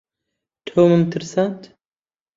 [0.65, 1.61] تۆمم ترساند.